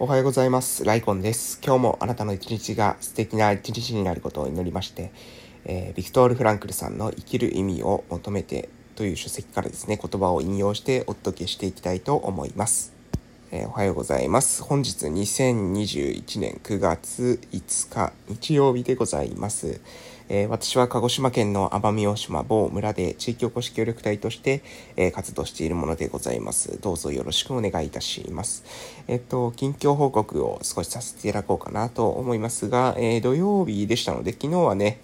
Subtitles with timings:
[0.00, 0.84] おはようございます。
[0.84, 1.60] ライコンです。
[1.64, 5.12] 今日もあなたの一日が素敵な一日になることを祈りまして、
[5.64, 12.92] えービクトール・フランクルさんの生きる意味を求めてという書籍からですね、言葉を引用してお届けしていきたいと思います。
[13.52, 14.64] えーおはようございます。
[14.64, 19.80] 本日2021年9月5日日曜日でございます。
[20.28, 24.62] えー私は鹿児島県の奄美大島某村で地域おこし協力隊として、
[24.96, 26.80] えー活動しているものでございます。
[26.80, 28.64] どうぞよろしくお願いいたします。
[29.06, 35.00] えっと、近況報告を少しさせていただこうかなと思いますが、えー土曜日でしたので、昨日はね、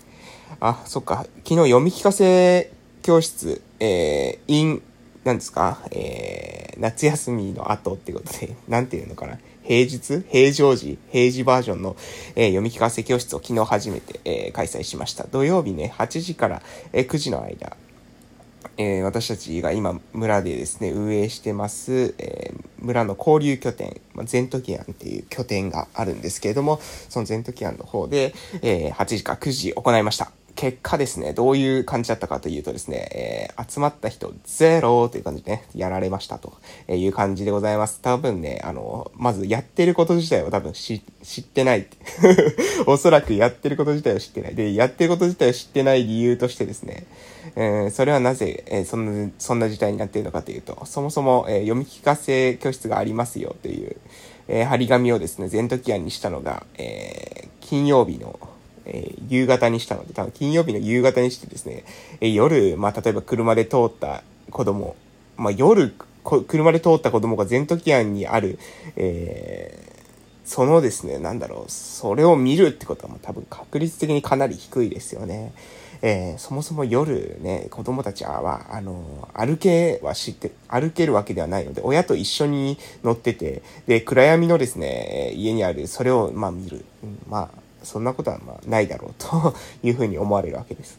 [0.61, 4.83] あ、そっか、昨日読み聞かせ教室、えー、in
[5.25, 9.39] なんですか、えー、夏休みの後ってことで、なんていうのかな、
[9.71, 10.25] 平日？
[10.29, 10.99] 平常時？
[11.13, 11.95] 平時バージョンの、
[12.35, 15.29] えー読み聞かせ教室を昨日初めて、えー開催しました。
[15.29, 16.61] 土曜日ね、8時から、
[16.93, 17.77] えー9時の間、
[18.77, 30.33] え私たちが今村でですね運営してます、え村の交流拠点、まあ、ゼントキアンっていう拠点があるんですけれどもそのゼントキアンの方で、え8時か9時行いました。
[30.55, 36.55] 結果ですねどういう感じだったかというとですね、えー集まった人ゼロという感じでねやられましたと
[36.89, 38.01] いう感じでございます。
[38.01, 41.87] 多分ねあのまずやってること自体を多分知知ってない
[42.87, 44.55] おそらくやってること自体を知ってない。
[44.55, 47.07] でやってること自体を知ってない理由としてですね
[47.57, 53.97] えーそれはなぜ、えーそんな、そんな事態になっているのかというと、そもそも、えー読み聞かせ教室がありますよという、
[54.49, 58.39] えー張り紙をですね、全時案にしたのが、えー金曜日の、
[58.91, 61.85] えー夕方にしたので、多分金曜日の夕方にしてですね、
[62.21, 64.97] えー夜、まあ、例えば車で通った子供、
[65.37, 68.59] まあ、夜、車で通った子供が全時案にある、
[68.97, 69.91] えー
[70.51, 75.53] そのですね、なんだろう、それを見るってことはもう多分確率的にかなり低いですよね。
[76.03, 86.85] えーそもそも夜ね、子供たちは、あの、歩けは知って、歩けるわけではないので、親と一緒に乗ってて、で、暗闇のですね、家にある、それを、まあ見る。
[87.05, 90.99] うんまあ、そんなことは、まあ、ないだろうというふうに思われるわけです。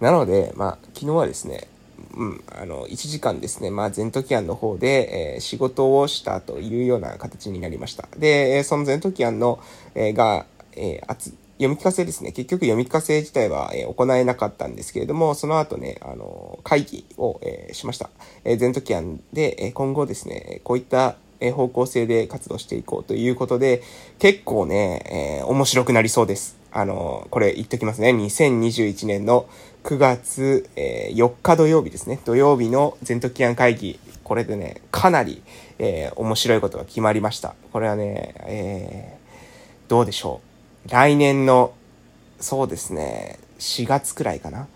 [0.00, 1.68] なので、まあ、昨日はですね、
[2.14, 8.08] うん、あの、1時間ですね、まあ、全時案の方で、えー仕事をしたというような形になりました。
[8.16, 9.60] で、えーその全時案の、
[9.94, 12.32] えーが、えーあつ読み聞かせですね。
[12.32, 18.10] 結局読み聞かせ自体は、えー行えなかったんですけれども、その後ね、あの、会議を、えーしました。
[18.44, 23.82] えー全時案で、えー今後ですね、こういったえ方向性で活動していこうということで、
[24.18, 26.56] 結構ね、えー面白くなりそうです。
[26.72, 28.10] あの、これ言っときますね。
[28.10, 29.46] 2021年の
[29.84, 32.20] 9月、えー4日土曜日ですね。
[32.24, 33.98] 土曜日の全時案会議。
[34.24, 35.42] これでね、かなり、
[35.78, 37.54] えー面白いことが決まりました。
[37.72, 39.26] これはね、えー
[39.88, 40.40] どうでしょ
[40.86, 40.90] う。
[40.90, 41.72] 来年の、
[42.40, 44.66] そうですね、4月くらいかな。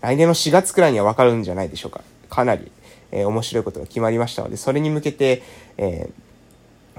[0.00, 2.02] 来年の4月くらいにはわかるんじゃないでしょうか。
[2.28, 2.70] かなり、
[3.12, 5.42] えー面白いことが決まりましたので、それに向けて、
[5.76, 6.30] えー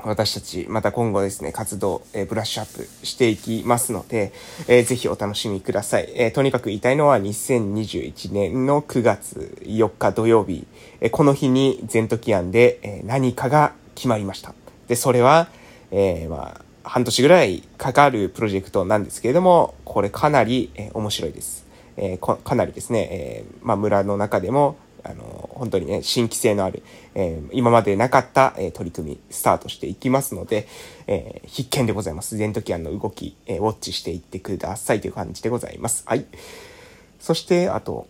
[0.04, 4.32] 私たち、また今後ですね、活動、えーブラッシュアップしていきますので、
[4.68, 6.10] えーぜひお楽しみください。
[6.16, 10.66] えとにかく言いたいのは、2021年の9月4日土曜日、
[11.02, 14.54] えこの日に全時案で、え何かが決まりました。
[14.88, 15.50] で、それは、
[15.92, 21.66] えまあ、半年ぐらいかかるプロジェクトなんですけれども、これかなり、え面白いです。
[21.98, 26.84] えかなりですね、えまあ、村の中でも、あの、本当にね、新規性のある、
[27.16, 30.68] えー今までなかった、えー取り組み、スタートしていきますので、
[31.08, 32.38] えー必見でございます。
[32.38, 36.04] 全時案の動き、えウォッチしていってくださいという感じでございます。
[36.06, 36.26] はい。
[37.20, 38.08] そして、あと、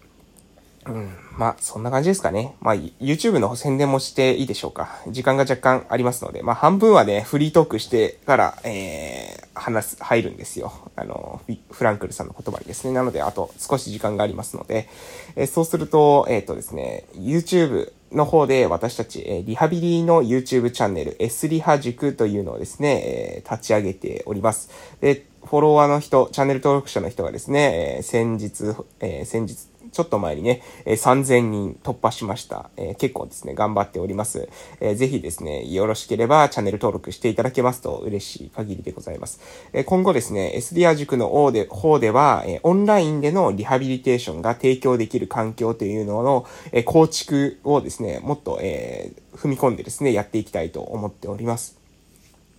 [0.86, 2.56] うん、まあ、そんな感じですかね。
[2.60, 4.90] まあ、YouTube の宣伝もしていいでしょうか。
[5.10, 9.21] 時間が若干ありますので、まあ、半分はね、フリートークしてから、えー、
[9.54, 10.72] 話す、入るんですよ。
[10.96, 11.42] あの、
[11.72, 12.94] フランクルさんの言葉にですね。
[12.94, 14.88] なので、あと少し時間がありますので、
[15.36, 24.70] えそうすると、えっ、とですね、YouTube の方で私たち、えリハビリの YouTube チャンネル、S リハ塾というのをですね、え立ち上げております。
[25.02, 32.70] で、フォロワーの人、チャンネル登録者の人がですね、え先日、え先日、ちょっと前にね、え3000人突破しました。
[32.78, 34.50] え結構ですね、頑張っております。
[34.80, 39.40] えーぜひですね、よろしければチャンネル登録していただけますと嬉しい限りでございます。
[39.74, 51.81] え今後ですね、SDR 塾の方で方では、えオンラインでのリハビリテーションが提供できる環境というのの、え構築をですね、もっと、えー踏み込んでですね、やっていきたいと思っております。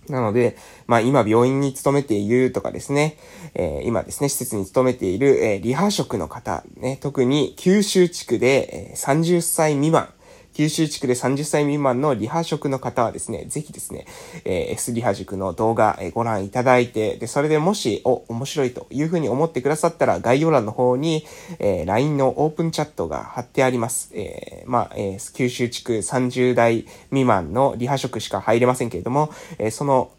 [0.09, 0.57] なので、
[0.87, 3.17] まあ今病院に勤めているとかですね、
[3.53, 10.09] えー今ですね、施設に勤めている、えーリハ職の方、ね、特に九州地区で、えー30歳未満、
[10.53, 14.05] 九州地区で30歳未満のリハ職の方はですね、ぜひですね、
[14.45, 21.25] えー、S リハ塾の動画、えー、ご覧いただいて、で、それでもし、お、面白いというふうに思ってくださったら、概要欄の方に、
[21.59, 24.11] えー、LINE のオープンチャットが貼ってあります。
[24.13, 30.11] えー、まあ、えー、九州地区30代未満のリハ職しか入れませんけれども、えー、その、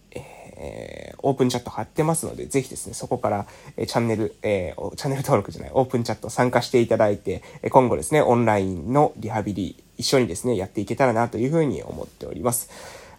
[0.56, 3.46] えー、オープンチャット貼ってますので、ぜひですね、そこから、
[3.76, 12.70] えー、チャンネル、えー、チャンネル登録じゃない、オープンチャット参加していただいて、え今後ですね、オンラインのリハビリ、一緒にですね、やっていけたらなというふうに思っております。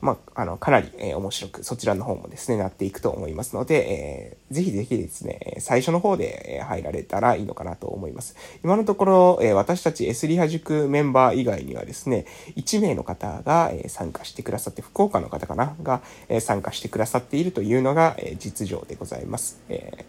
[0.01, 8.35] まあ、あの、かなり、えー、面白く、そちらの方もですね、なっていくと思いますので、えー、ぜひぜひですね、最初の方で入られたらいいのかなと思います。
[8.63, 12.25] 今のところ、えー、私たち S リハ塾メンバー以外にはですね、
[12.55, 19.59] 1名の方が、えー、参加してくださって、福岡の方かなが、えー、参加してくださっているというのが、えー、実情でございます。
[19.69, 20.05] え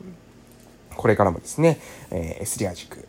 [0.91, 1.79] ー、これからもですね、
[2.11, 3.07] えー、S リハ塾、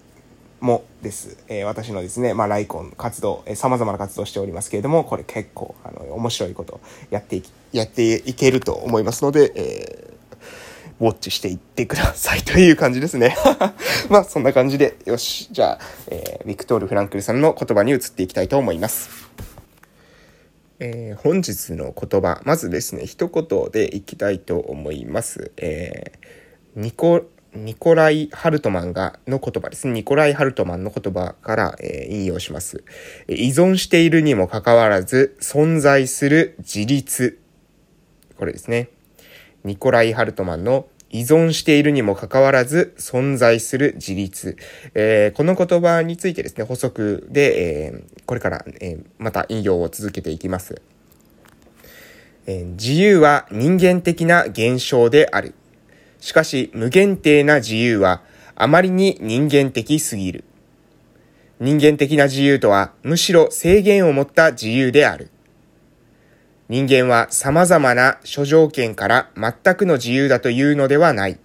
[0.59, 1.43] もです。
[1.47, 13.35] えー、私のですね、まあ、ライコン活動、えー、様々な活動しておりますけれども、これ結構、あの、面白いことやっていき、やっていけると思いますので、えー、ウォッチしていってください という感じですね。
[14.09, 19.09] まあ、そんな感じで、よし、じゃあ、えー、ビクトール・フランクルさんの言葉に移っていきたいと思います。
[20.79, 25.51] えー、本日の言葉、まずですね、一言でいきたいと思います。
[25.57, 27.25] えー、ニコ、
[27.65, 29.93] ニコライ・ハルトマンが、の言葉ですね。
[29.93, 32.83] ニコライ・ハルトマンの言葉から、えー、引用します。
[33.27, 37.39] 依存しているにもかかわらず、存在する自立。
[38.37, 38.89] これですね。
[39.63, 44.57] ニコライ・ハルトマンの依存しているにもかかわらず存在する自立。
[44.93, 50.81] えー、この言葉についてですね、補足で、えー、これから、えー、また引用を続けていきます。
[52.49, 55.53] え自由は人間的な現象である。
[56.27, 58.21] しかし無限定な自由は
[58.53, 60.43] あまりに人間的すぎる。
[61.61, 65.29] 人間的な自由とはむしろ制限を持った自由である。
[66.67, 71.39] 人間は様々な諸条件から全くの自由だというのではない。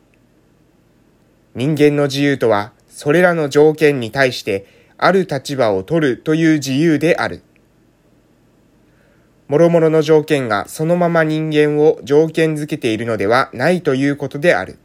[1.55, 4.67] 人間の自由とはそれらの条件に対して
[4.99, 7.45] ある立場を取るという自由である。
[9.53, 14.79] 諸々の条件がそのまま人間を条件づけているのではないということである。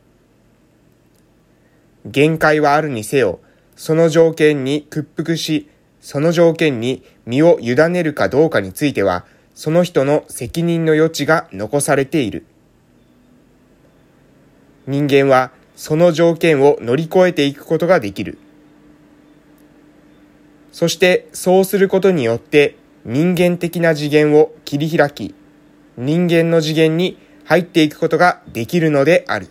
[2.05, 3.39] 限界はあるにせよ、
[3.77, 5.69] その条件に屈服し、
[6.01, 9.25] その条件に身を委ねるかどうかについては、
[9.55, 12.45] その人の責任の余地が残されている。
[14.85, 18.37] 人間はその条件を乗り越えていくことができる。
[20.73, 22.75] そしてそうすることによって
[23.07, 25.33] 人間的な次元を切り開き、
[25.95, 29.47] 人間の次元に入っていくことができるのである。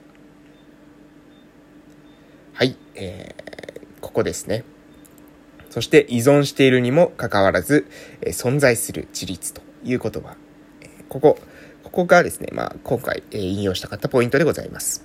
[2.53, 4.63] はい、えー、ここですね。
[5.71, 7.87] そして依存しているにもかかわらず、
[8.21, 10.37] えー、存在する自立という言葉。
[10.83, 11.39] えー、ここ、
[11.83, 15.03] ここがですね、まあ、今回、えー、引用したかったポイントでございます。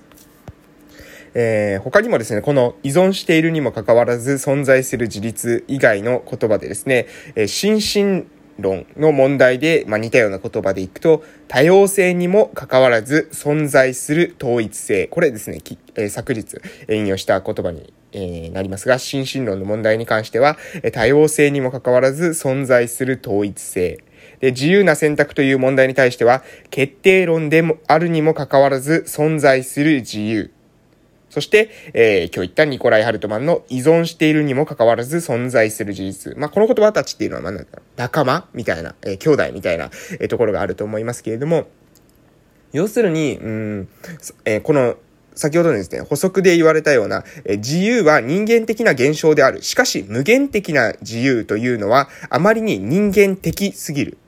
[1.32, 15.08] えー、他にもですね、この依存しているにもかかわらず存在する自立以外の言葉でですね、えー、心身論の問題で、まあ、似たような言葉でいくと、多様性にもかかわらず存在する統一性。
[15.08, 15.60] これですね、
[15.96, 16.56] えー、昨日
[16.88, 20.56] 引用した言葉に、えー、なりますが、心身論の問題に関しては、
[20.92, 24.02] 多様性にもかかわらず存在する統一性。
[24.40, 30.50] で、自由な選択という問題に対しては、決定論でもあるにもかかわらず存在する自由。
[31.32, 36.36] そして、えー、今日言ったニコライ・ハルトマンの依存しているにもかかわらず存在する事実。
[36.36, 38.46] まあ、この言葉たちっていうのは、まあ、なんか、仲間？
[38.52, 39.86] みたいな、えー、兄弟みたいな、
[40.20, 41.68] えー、ところがあると思いますけれども、
[42.74, 43.88] 要するに、うん、
[44.44, 44.96] えー、この、
[45.34, 49.62] 先ほどのですね、補足で言われたような、え自由は人間的な現象である。
[49.62, 54.18] しかし、無限的な自由というのは、あまりに人間的すぎる。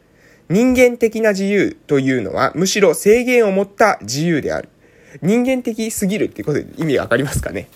[0.49, 4.71] 人間的な自由というのは、むしろ制限を持った自由である。
[5.23, 7.69] 人間的すぎるっていうことで意味わかりますかね？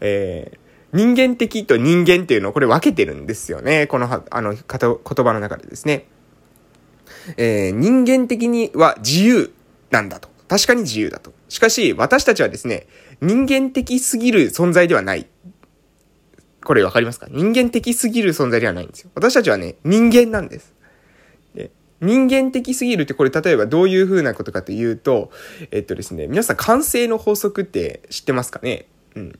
[0.00, 3.86] えー、人間的と人間っていうのをこれ分けてるんですよね。
[3.86, 6.06] この、あの、言葉の中でですね。
[7.36, 9.52] えー、人間的には自由
[9.90, 10.28] なんだと。
[10.48, 11.32] 確かに自由だと。
[11.48, 12.86] しかし、私たちはですね、
[13.20, 15.26] 人間的すぎる存在ではない。
[16.64, 17.26] これわかりますか？
[17.30, 19.10] 人間的すぎる存在ではないんですよ。
[19.14, 20.74] 私たちはね、人間なんです。
[22.02, 25.30] 人間的すぎるってこれ例えばどういう風なことかというと、
[25.70, 28.86] えっとですね、皆さん完成の法則って知ってますかね？
[29.14, 29.38] うん。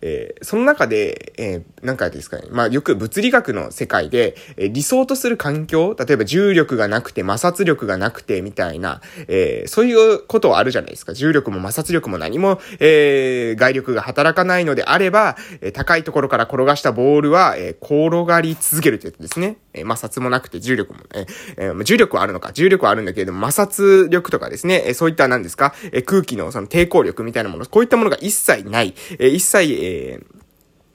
[0.00, 2.48] えー、その中で、えー、なんかですかね。
[2.50, 11.14] まあ、よく物理学の世界で、えー、理想とする環境、例えば重力がなくて摩擦力がなくてみたいな、えー、そういうことはあるじゃないですか。
[11.14, 19.58] 重力も摩擦力も何も、えー、外力が働かないのであれば、えー、高いところから転がしたボールは、えー、転がり続けるというやつですね。
[19.76, 30.20] え摩擦もなくて重力も、ええー、重力はあるのか、重力はあるんだけれども、摩擦力とかですね、えそういった何ですか、え空気のその抵抗力みたいなもの、こういったものが一切ない、え一切、え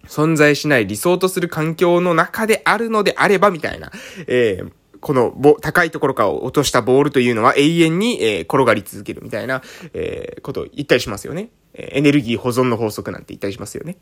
[0.08, 3.92] 存在しない理想とする環境の中であるのであれば、みたいな、
[4.28, 4.64] え、
[5.00, 9.62] このぼ、高いところから落としたボールというのは永遠に、えー、転がり続けるみたいな、
[9.94, 11.50] えー、ことを言ったりしますよね。
[11.74, 13.98] エネルギー保存の法則なんて言ったりしますよね。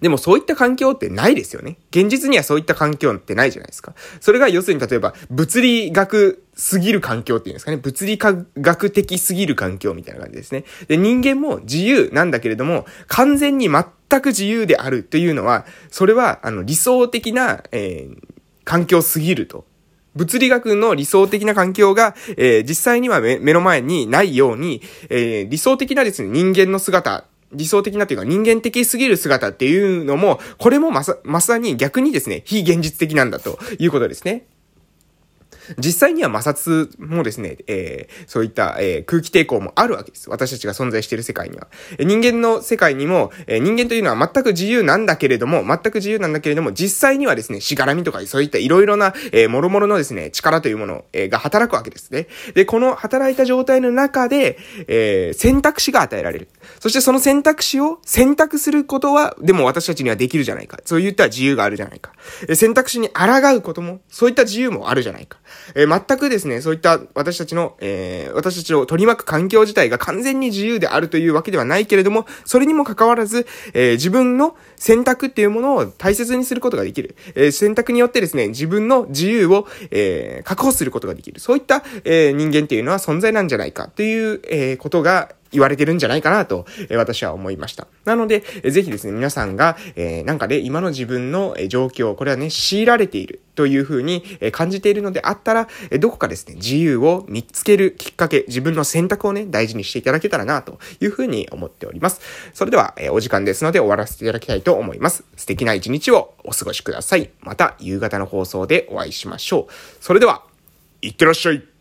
[0.00, 1.78] でもそういった環境ってないですよね。
[1.90, 3.94] 現実にはそういった環境ってないじゃないですか。
[4.20, 7.76] それが要するに例えば物理学すぎる環境っていうんですかね。
[7.76, 10.64] 物理学的すぎる環境みたいな感じですね。
[10.88, 18.18] で、人間も自由なんだけれども、完全に全く自由であるというのは、それはあの理想的な、えー、
[18.64, 19.64] 環境すぎると。
[20.14, 34.46] 物理学の理想的な環境が、えー、実際には目の前にないように、えー、理想的なですね、人間の姿理想的なというか人間的すぎる姿っていうのも、これもまさ、まさに逆にですね、非現実的なんだということですね。
[35.78, 40.30] 実際には摩擦もですね、えー、そういった、えー、空気抵抗もあるわけです。
[40.30, 41.68] 私たちが存在している世界には。
[41.98, 52.28] 人間の世界にも、えー、人間というのは全く自由なんだけれども、全く自由なんだけれども、実際にはですね、しがらみとかそういったいろいろな、えー、諸々のですね、力というもの、えー、が働くわけですね。
[52.54, 54.58] で、この働いた状態の中で、
[54.88, 56.48] えー、選択肢が与えられる。
[56.80, 60.78] そしてその選択肢を選択することは、でも私たちにはできるじゃないか。
[60.84, 62.12] そういった自由があるじゃないか。
[62.54, 65.38] 選択肢に抗うことも、そういった自由もあるじゃないか。
[65.74, 77.16] えー、全くですね、そういった私たちの、えー、私たちを取り巻く環境自体が完全に自由であるというわけではないけれども、それにもかかわらず、えー、自分の選択っていうものを大切にすることができる。
[77.34, 81.40] え、選択によってですね、自分の自由を、えー、確保することができる。
[81.40, 87.86] そういった、え、人間っていうのは存在なんじゃないかという、え、ことが、言われてるんじゃないかなと、え私は思いました。
[88.04, 94.22] なので、えぜひですね、皆さんが、えー、なんかで、ね、今の自分のえ状況、これはね、強いられているというふうに
[94.52, 102.20] 感じているのであったら、どこかですね、自由を見つけるきっかけ、自分の選択をね、大事にしていただけたらな、というふうに思っております。
[102.54, 105.24] それでは、お時間ですので終わらせていただきたいと思います。
[105.36, 107.30] 素敵な一日をお過ごしください。
[107.40, 109.72] また、夕方の放送でお会いしましょう。
[110.00, 110.44] それでは、
[111.02, 111.75] いってらっしゃい。